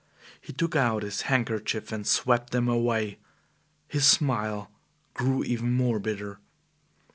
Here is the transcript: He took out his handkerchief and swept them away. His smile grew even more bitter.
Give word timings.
He 0.41 0.51
took 0.51 0.75
out 0.75 1.03
his 1.03 1.21
handkerchief 1.29 1.91
and 1.91 2.07
swept 2.07 2.49
them 2.51 2.67
away. 2.67 3.19
His 3.87 4.07
smile 4.07 4.71
grew 5.13 5.43
even 5.43 5.73
more 5.73 5.99
bitter. 5.99 6.39